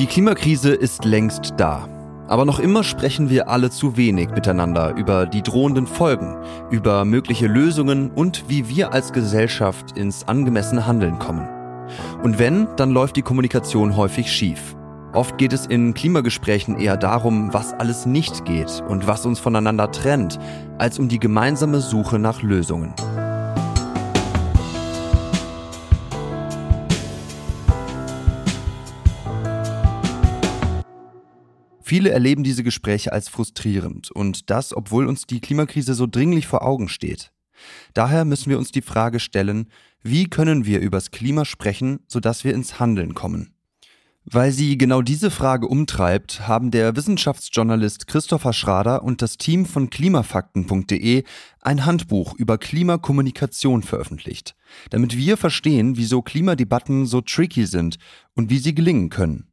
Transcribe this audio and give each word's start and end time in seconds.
Die 0.00 0.06
Klimakrise 0.06 0.72
ist 0.72 1.04
längst 1.04 1.52
da. 1.58 1.86
Aber 2.26 2.46
noch 2.46 2.58
immer 2.58 2.84
sprechen 2.84 3.28
wir 3.28 3.50
alle 3.50 3.68
zu 3.68 3.98
wenig 3.98 4.30
miteinander 4.30 4.94
über 4.96 5.26
die 5.26 5.42
drohenden 5.42 5.86
Folgen, 5.86 6.38
über 6.70 7.04
mögliche 7.04 7.46
Lösungen 7.46 8.10
und 8.10 8.48
wie 8.48 8.66
wir 8.70 8.94
als 8.94 9.12
Gesellschaft 9.12 9.98
ins 9.98 10.26
angemessene 10.26 10.86
Handeln 10.86 11.18
kommen. 11.18 11.46
Und 12.22 12.38
wenn, 12.38 12.66
dann 12.76 12.92
läuft 12.92 13.16
die 13.16 13.22
Kommunikation 13.22 13.94
häufig 13.94 14.32
schief. 14.32 14.74
Oft 15.12 15.36
geht 15.36 15.52
es 15.52 15.66
in 15.66 15.92
Klimagesprächen 15.92 16.78
eher 16.78 16.96
darum, 16.96 17.52
was 17.52 17.74
alles 17.74 18.06
nicht 18.06 18.46
geht 18.46 18.82
und 18.88 19.06
was 19.06 19.26
uns 19.26 19.38
voneinander 19.38 19.90
trennt, 19.90 20.38
als 20.78 20.98
um 20.98 21.10
die 21.10 21.18
gemeinsame 21.18 21.80
Suche 21.80 22.18
nach 22.18 22.40
Lösungen. 22.40 22.94
Viele 31.90 32.10
erleben 32.10 32.44
diese 32.44 32.62
Gespräche 32.62 33.12
als 33.12 33.28
frustrierend 33.28 34.12
und 34.12 34.48
das, 34.48 34.76
obwohl 34.76 35.08
uns 35.08 35.26
die 35.26 35.40
Klimakrise 35.40 35.94
so 35.94 36.06
dringlich 36.06 36.46
vor 36.46 36.62
Augen 36.62 36.88
steht. 36.88 37.32
Daher 37.94 38.24
müssen 38.24 38.48
wir 38.48 38.58
uns 38.58 38.70
die 38.70 38.80
Frage 38.80 39.18
stellen, 39.18 39.66
wie 40.00 40.30
können 40.30 40.64
wir 40.64 40.78
übers 40.78 41.10
Klima 41.10 41.44
sprechen, 41.44 41.98
sodass 42.06 42.44
wir 42.44 42.54
ins 42.54 42.78
Handeln 42.78 43.14
kommen? 43.14 43.56
Weil 44.24 44.52
sie 44.52 44.78
genau 44.78 45.02
diese 45.02 45.32
Frage 45.32 45.66
umtreibt, 45.66 46.46
haben 46.46 46.70
der 46.70 46.94
Wissenschaftsjournalist 46.94 48.06
Christopher 48.06 48.52
Schrader 48.52 49.02
und 49.02 49.20
das 49.20 49.36
Team 49.36 49.66
von 49.66 49.90
klimafakten.de 49.90 51.24
ein 51.60 51.86
Handbuch 51.86 52.36
über 52.36 52.56
Klimakommunikation 52.56 53.82
veröffentlicht, 53.82 54.54
damit 54.90 55.16
wir 55.16 55.36
verstehen, 55.36 55.96
wieso 55.96 56.22
Klimadebatten 56.22 57.06
so 57.06 57.20
tricky 57.20 57.66
sind 57.66 57.98
und 58.36 58.48
wie 58.48 58.58
sie 58.58 58.76
gelingen 58.76 59.08
können. 59.08 59.49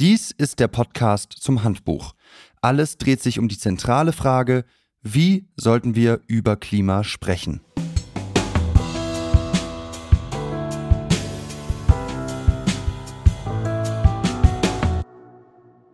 Dies 0.00 0.30
ist 0.30 0.60
der 0.60 0.68
Podcast 0.68 1.34
zum 1.34 1.62
Handbuch. 1.62 2.14
Alles 2.62 2.96
dreht 2.96 3.20
sich 3.20 3.38
um 3.38 3.48
die 3.48 3.58
zentrale 3.58 4.14
Frage, 4.14 4.64
wie 5.02 5.46
sollten 5.56 5.94
wir 5.94 6.22
über 6.26 6.56
Klima 6.56 7.04
sprechen? 7.04 7.60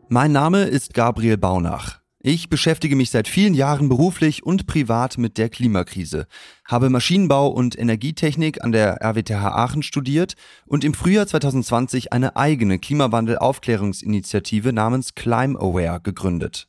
Mein 0.09 0.31
Name 0.31 0.67
ist 0.67 0.95
Gabriel 0.95 1.37
Baunach. 1.37 2.06
Ich 2.29 2.49
beschäftige 2.49 2.97
mich 2.97 3.11
seit 3.11 3.29
vielen 3.29 3.55
Jahren 3.55 3.89
beruflich 3.89 4.45
und 4.45 4.67
privat 4.67 5.17
mit 5.17 5.39
der 5.39 5.49
Klimakrise, 5.49 6.27
habe 6.65 6.91
Maschinenbau 6.91 7.47
und 7.47 7.79
Energietechnik 7.79 8.65
an 8.65 8.73
der 8.73 9.01
RWTH 9.01 9.55
Aachen 9.55 9.85
studiert 9.85 10.35
und 10.67 10.83
im 10.83 10.93
Frühjahr 10.93 11.29
2020 11.29 12.13
eine 12.13 12.35
eigene 12.35 12.81
Klimawandel-Aufklärungsinitiative 12.81 14.73
namens 14.73 15.15
Climb 15.15 15.57
Aware 15.57 16.01
gegründet. 16.01 16.67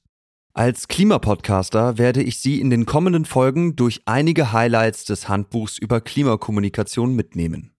Als 0.53 0.87
Klimapodcaster 0.87 1.97
werde 1.97 2.21
ich 2.21 2.37
Sie 2.37 2.61
in 2.61 2.69
den 2.69 2.85
kommenden 2.85 3.25
Folgen 3.25 3.75
durch 3.75 4.03
einige 4.05 4.51
Highlights 4.51 5.05
des 5.05 5.27
Handbuchs 5.27 5.79
über 5.79 6.01
Klimakommunikation 6.01 7.15
mitnehmen. 7.15 7.71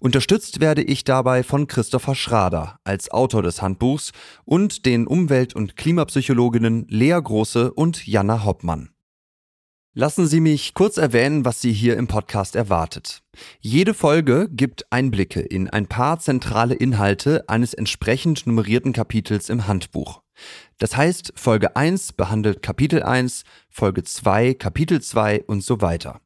Unterstützt 0.00 0.60
werde 0.60 0.82
ich 0.82 1.04
dabei 1.04 1.42
von 1.42 1.66
Christopher 1.66 2.14
Schrader 2.14 2.78
als 2.84 3.10
Autor 3.10 3.42
des 3.42 3.62
Handbuchs 3.62 4.12
und 4.44 4.86
den 4.86 5.06
Umwelt- 5.06 5.54
und 5.54 5.76
Klimapsychologinnen 5.76 6.86
Lea 6.88 7.18
Große 7.22 7.72
und 7.72 8.06
Janna 8.06 8.44
Hoppmann. 8.44 8.90
Lassen 9.94 10.28
Sie 10.28 10.38
mich 10.40 10.74
kurz 10.74 10.96
erwähnen, 10.96 11.44
was 11.44 11.60
Sie 11.60 11.72
hier 11.72 11.96
im 11.96 12.06
Podcast 12.06 12.54
erwartet. 12.54 13.22
Jede 13.58 13.94
Folge 13.94 14.48
gibt 14.48 14.92
Einblicke 14.92 15.40
in 15.40 15.68
ein 15.68 15.88
paar 15.88 16.20
zentrale 16.20 16.74
Inhalte 16.74 17.48
eines 17.48 17.74
entsprechend 17.74 18.46
nummerierten 18.46 18.92
Kapitels 18.92 19.48
im 19.48 19.66
Handbuch. 19.66 20.22
Das 20.78 20.96
heißt, 20.96 21.32
Folge 21.34 21.74
1 21.74 22.12
behandelt 22.12 22.62
Kapitel 22.62 23.02
1, 23.02 23.42
Folge 23.70 24.04
2 24.04 24.54
Kapitel 24.54 25.02
2 25.02 25.42
und 25.48 25.64
so 25.64 25.80
weiter. 25.80 26.20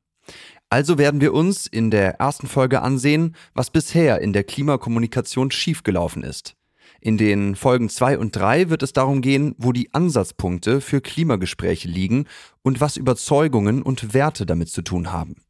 Also 0.73 0.97
werden 0.97 1.21
wir 1.21 1.35
uns 1.35 1.67
in 1.67 1.91
der 1.91 2.19
ersten 2.19 2.47
Folge 2.47 2.81
ansehen, 2.81 3.37
was 3.53 3.69
bisher 3.69 4.23
in 4.23 4.33
der 4.33 4.43
Klimakommunikation 4.43 5.51
schiefgelaufen 5.51 6.23
ist. 6.23 6.57
In 7.03 7.19
den 7.19 7.57
Folgen 7.57 7.91
2 7.91 8.17
und 8.17 8.35
3 8.35 8.71
wird 8.71 8.83
es 8.83 8.95
darum 8.95 9.21
gehen, 9.21 9.55
wo 9.59 9.73
die 9.73 9.93
Ansatzpunkte 9.93 10.81
für 10.81 11.03
Klimagespräche 11.03 11.89
liegen 11.89 12.25
und 12.63 12.81
was 12.81 12.97
Überzeugungen 12.97 13.83
und 13.83 14.15
Werte 14.15 14.47
damit 14.47 14.71
zu 14.71 14.81
tun 14.81 15.13
haben. 15.13 15.43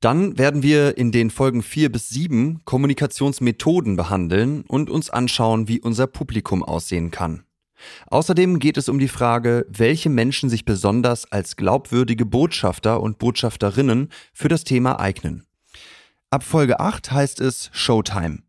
Dann 0.00 0.38
werden 0.38 0.62
wir 0.62 0.96
in 0.96 1.12
den 1.12 1.28
Folgen 1.28 1.62
4 1.62 1.92
bis 1.92 2.08
7 2.08 2.62
Kommunikationsmethoden 2.64 3.94
behandeln 3.96 4.62
und 4.62 4.88
uns 4.88 5.10
anschauen, 5.10 5.68
wie 5.68 5.82
unser 5.82 6.06
Publikum 6.06 6.62
aussehen 6.62 7.10
kann. 7.10 7.44
Außerdem 8.06 8.58
geht 8.58 8.76
es 8.76 8.88
um 8.88 8.98
die 8.98 9.08
Frage, 9.08 9.66
welche 9.68 10.10
Menschen 10.10 10.48
sich 10.48 10.64
besonders 10.64 11.30
als 11.30 11.56
glaubwürdige 11.56 12.26
Botschafter 12.26 13.00
und 13.00 13.18
Botschafterinnen 13.18 14.08
für 14.32 14.48
das 14.48 14.64
Thema 14.64 15.00
eignen. 15.00 15.46
Ab 16.30 16.42
Folge 16.42 16.80
8 16.80 17.12
heißt 17.12 17.40
es 17.40 17.70
Showtime. 17.72 18.40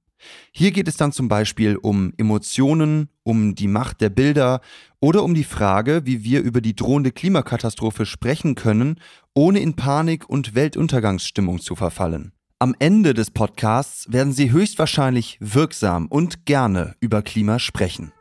Hier 0.52 0.72
geht 0.72 0.88
es 0.88 0.98
dann 0.98 1.12
zum 1.12 1.28
Beispiel 1.28 1.76
um 1.76 2.14
Emotionen, 2.18 3.10
um 3.24 3.56
die 3.56 3.68
Macht 3.68 4.02
der 4.02 4.10
Bilder 4.10 4.62
oder 5.00 5.24
um 5.24 5.36
die 5.36 5.44
Frage, 5.44 6.02
wie 6.06 6.24
wir 6.24 6.42
über 6.42 6.62
die 6.62 6.76
drohende 6.76 7.12
Klimakatastrophe 7.12 8.06
sprechen 8.06 8.56
können, 8.56 9.00
ohne 9.34 9.60
in 9.60 9.76
Panik 9.76 10.28
und 10.30 10.56
Weltuntergangsstimmung 10.56 11.60
zu 11.60 11.76
verfallen. 11.76 12.32
Am 12.58 12.74
Ende 12.80 13.14
des 13.14 13.32
Podcasts 13.32 14.12
werden 14.12 14.34
Sie 14.34 14.52
höchstwahrscheinlich 14.52 15.38
wirksam 15.42 16.08
und 16.08 16.46
gerne 16.46 16.96
über 17.02 17.22
Klima 17.22 17.60
sprechen. 17.60 18.14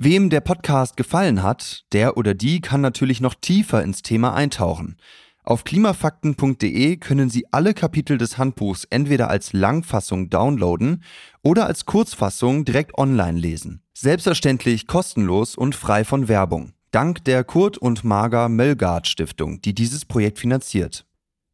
Wem 0.00 0.30
der 0.30 0.40
Podcast 0.40 0.96
gefallen 0.96 1.42
hat, 1.42 1.84
der 1.90 2.16
oder 2.16 2.32
die 2.32 2.60
kann 2.60 2.80
natürlich 2.80 3.20
noch 3.20 3.34
tiefer 3.34 3.82
ins 3.82 4.02
Thema 4.02 4.32
eintauchen. 4.32 4.96
Auf 5.42 5.64
klimafakten.de 5.64 6.98
können 6.98 7.28
Sie 7.30 7.46
alle 7.50 7.74
Kapitel 7.74 8.16
des 8.16 8.38
Handbuchs 8.38 8.84
entweder 8.90 9.28
als 9.28 9.52
Langfassung 9.52 10.30
downloaden 10.30 11.02
oder 11.42 11.66
als 11.66 11.84
Kurzfassung 11.84 12.64
direkt 12.64 12.96
online 12.96 13.40
lesen. 13.40 13.82
Selbstverständlich 13.92 14.86
kostenlos 14.86 15.56
und 15.56 15.74
frei 15.74 16.04
von 16.04 16.28
Werbung. 16.28 16.74
Dank 16.92 17.24
der 17.24 17.42
Kurt 17.42 17.76
und 17.76 18.04
Marga 18.04 18.48
Möllgard 18.48 19.08
Stiftung, 19.08 19.60
die 19.62 19.74
dieses 19.74 20.04
Projekt 20.04 20.38
finanziert. 20.38 21.06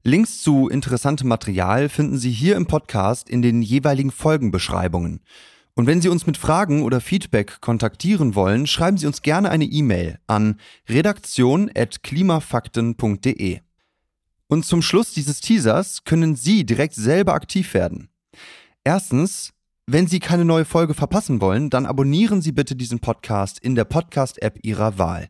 Links 0.02 0.42
zu 0.42 0.68
interessantem 0.68 1.28
Material 1.28 1.88
finden 1.88 2.18
Sie 2.18 2.30
hier 2.30 2.56
im 2.56 2.66
Podcast 2.66 3.30
in 3.30 3.40
den 3.40 3.62
jeweiligen 3.62 4.10
Folgenbeschreibungen. 4.10 5.22
Und 5.76 5.88
wenn 5.88 6.00
Sie 6.00 6.08
uns 6.08 6.24
mit 6.26 6.36
Fragen 6.36 6.82
oder 6.82 7.00
Feedback 7.00 7.60
kontaktieren 7.60 8.36
wollen, 8.36 8.68
schreiben 8.68 8.96
Sie 8.96 9.06
uns 9.06 9.22
gerne 9.22 9.50
eine 9.50 9.64
E-Mail 9.64 10.20
an 10.28 10.60
redaktion.klimafakten.de. 10.88 13.58
Und 14.46 14.64
zum 14.64 14.82
Schluss 14.82 15.12
dieses 15.12 15.40
Teasers 15.40 16.04
können 16.04 16.36
Sie 16.36 16.64
direkt 16.64 16.94
selber 16.94 17.34
aktiv 17.34 17.74
werden. 17.74 18.08
Erstens, 18.84 19.50
wenn 19.86 20.06
Sie 20.06 20.20
keine 20.20 20.44
neue 20.44 20.64
Folge 20.64 20.94
verpassen 20.94 21.40
wollen, 21.40 21.70
dann 21.70 21.86
abonnieren 21.86 22.40
Sie 22.40 22.52
bitte 22.52 22.76
diesen 22.76 23.00
Podcast 23.00 23.58
in 23.58 23.74
der 23.74 23.84
Podcast-App 23.84 24.60
Ihrer 24.62 24.96
Wahl. 24.98 25.28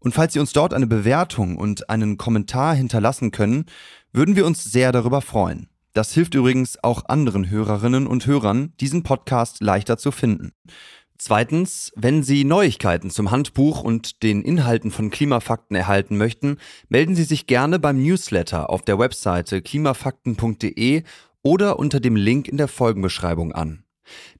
Und 0.00 0.12
falls 0.12 0.32
Sie 0.32 0.40
uns 0.40 0.52
dort 0.52 0.74
eine 0.74 0.88
Bewertung 0.88 1.56
und 1.56 1.88
einen 1.88 2.18
Kommentar 2.18 2.74
hinterlassen 2.74 3.30
können, 3.30 3.66
würden 4.12 4.34
wir 4.34 4.44
uns 4.44 4.64
sehr 4.64 4.90
darüber 4.90 5.20
freuen. 5.20 5.68
Das 5.94 6.12
hilft 6.12 6.34
übrigens 6.34 6.82
auch 6.82 7.04
anderen 7.06 7.48
Hörerinnen 7.48 8.08
und 8.08 8.26
Hörern, 8.26 8.72
diesen 8.80 9.04
Podcast 9.04 9.62
leichter 9.62 9.96
zu 9.96 10.10
finden. 10.10 10.52
Zweitens, 11.18 11.92
wenn 11.94 12.24
Sie 12.24 12.42
Neuigkeiten 12.42 13.10
zum 13.10 13.30
Handbuch 13.30 13.84
und 13.84 14.24
den 14.24 14.42
Inhalten 14.42 14.90
von 14.90 15.10
Klimafakten 15.10 15.76
erhalten 15.76 16.16
möchten, 16.16 16.58
melden 16.88 17.14
Sie 17.14 17.22
sich 17.22 17.46
gerne 17.46 17.78
beim 17.78 18.02
Newsletter 18.02 18.70
auf 18.70 18.82
der 18.82 18.98
Webseite 18.98 19.62
klimafakten.de 19.62 21.04
oder 21.42 21.78
unter 21.78 22.00
dem 22.00 22.16
Link 22.16 22.48
in 22.48 22.56
der 22.56 22.68
Folgenbeschreibung 22.68 23.52
an. 23.52 23.84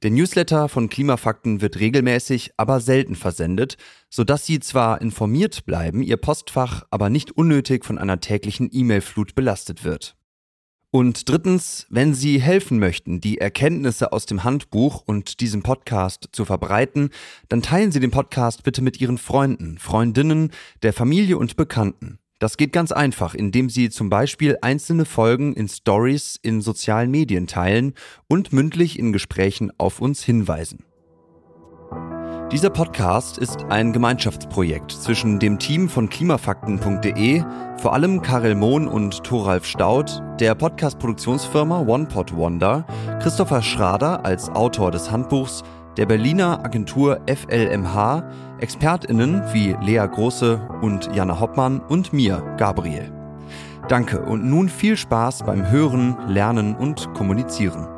Der 0.03 0.11
Newsletter 0.11 0.69
von 0.69 0.89
Klimafakten 0.89 1.61
wird 1.61 1.79
regelmäßig, 1.79 2.51
aber 2.57 2.81
selten 2.81 3.15
versendet, 3.15 3.77
sodass 4.11 4.45
Sie 4.45 4.59
zwar 4.59 5.01
informiert 5.01 5.65
bleiben, 5.67 6.03
Ihr 6.03 6.17
Postfach 6.17 6.83
aber 6.91 7.11
nicht 7.11 7.31
unnötig 7.31 7.85
von 7.85 7.97
einer 7.97 8.19
täglichen 8.19 8.69
E-Mail-Flut 8.73 9.37
belastet 9.37 9.85
wird. 9.85 10.17
Und 10.95 11.29
drittens, 11.29 11.89
wenn 11.91 12.15
Sie 12.15 12.41
helfen 12.41 12.79
möchten, 12.79 13.21
die 13.21 13.39
Erkenntnisse 13.39 14.13
aus 14.13 14.27
dem 14.27 14.45
Handbuch 14.45 15.03
und 15.05 15.41
diesem 15.41 15.65
Podcast 15.65 16.29
zu 16.31 16.45
verbreiten, 16.45 17.11
dann 17.49 17.63
teilen 17.63 17.91
Sie 17.91 17.99
den 17.99 18.13
Podcast 18.13 18.63
bitte 18.63 18.81
mit 18.81 19.01
Ihren 19.01 19.19
Freunden, 19.19 19.79
Freundinnen, 19.79 20.53
der 20.85 20.93
Familie 20.93 21.37
und 21.37 21.57
Bekannten. 21.57 22.21
Das 22.39 22.57
geht 22.57 22.73
ganz 22.73 22.93
einfach, 22.93 23.35
indem 23.35 23.71
Sie 23.71 23.91
zum 23.91 24.09
Beispiel 24.09 24.57
einzelne 24.63 25.05
Folgen 25.05 25.55
in 25.55 25.67
Stories 25.67 26.39
in 26.41 26.61
sozialen 26.61 27.11
Medien 27.11 27.49
teilen 27.49 27.95
und 28.29 28.53
mündlich 28.53 28.97
in 28.97 29.13
Gesprächen 29.13 29.73
auf 29.77 30.01
uns 30.01 30.23
hinweisen. 30.23 30.85
Dieser 32.53 32.71
Podcast 32.71 33.39
ist 33.39 33.65
ein 33.71 33.93
Gemeinschaftsprojekt 33.93 34.93
zwischen 34.93 35.39
dem 35.39 35.59
Team 35.59 35.89
von 35.89 36.09
klimafakten.de, 36.09 37.43
vor 37.79 37.95
allem 37.95 38.23
Karel 38.23 38.55
Mohn 38.55 38.87
und 38.87 39.25
Thoralf 39.25 39.65
Staud, 39.65 40.23
der 40.39 40.55
Podcast-Produktionsfirma 40.55 41.81
OnePod 41.81 42.37
Wonder, 42.37 42.85
Christopher 43.21 43.63
Schrader 43.63 44.25
als 44.25 44.51
Autor 44.51 44.91
des 44.91 45.11
Handbuchs, 45.11 45.63
der 45.97 46.07
Berliner 46.07 46.65
Agentur 46.65 47.21
FLMH, 47.27 48.23
ExpertInnen 48.61 49.43
wie 49.53 49.75
Lea 49.83 50.07
Große 50.07 50.61
und 50.83 51.15
Jana 51.15 51.41
Hoppmann 51.41 51.81
und 51.81 52.13
mir, 52.13 52.43
Gabriel. 52.59 53.11
Danke 53.89 54.21
und 54.21 54.45
nun 54.45 54.69
viel 54.69 54.97
Spaß 54.97 55.45
beim 55.45 55.71
Hören, 55.71 56.17
Lernen 56.29 56.77
und 56.77 57.13
Kommunizieren. 57.15 57.94